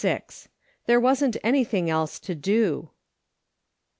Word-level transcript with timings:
'* 0.01 0.01
THERE 0.87 0.99
WASN'T 0.99 1.37
ANYTHING 1.43 1.87
ELSE 1.87 2.17
TO 2.19 2.33
DO." 2.33 2.89